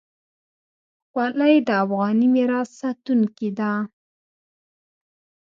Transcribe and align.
خولۍ 1.09 1.55
د 1.67 1.69
افغاني 1.83 2.27
میراث 2.33 2.69
ساتونکې 2.81 3.49
ده. 3.59 3.71